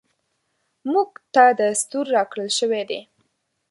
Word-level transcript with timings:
موږ 0.91 1.09
ته 1.33 1.43
دستور 1.59 2.05
راکړل 2.17 2.49
شوی 2.59 2.83
دی. 2.89 3.01